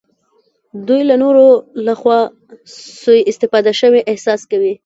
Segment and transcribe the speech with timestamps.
[0.87, 1.47] دوی د نورو
[1.87, 2.19] لخوا
[3.01, 4.73] سوء استفاده شوي احساس کوي.